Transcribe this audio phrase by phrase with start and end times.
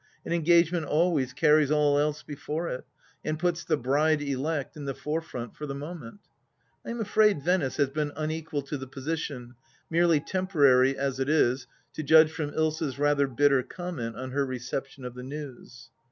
[0.25, 2.87] An engagement always carries all else before it,
[3.23, 6.21] and puts the bride elect in the fore front for the moment....
[6.83, 9.53] I am afraid Venice has been unequal to the position,
[9.91, 15.05] merely temporary as it is, to judge from Ilsa's rather bitter comment on her reception
[15.05, 15.91] of the news.